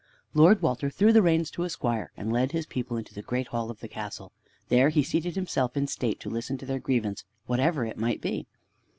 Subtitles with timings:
[0.33, 3.49] Lord Walter threw the reins to a squire, and led his people into the great
[3.49, 4.31] hall of the castle.
[4.67, 8.47] There he seated himself in state to listen to their grievance whatever it might be.